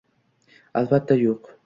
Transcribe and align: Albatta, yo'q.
Albatta, 0.81 1.21
yo'q. 1.25 1.57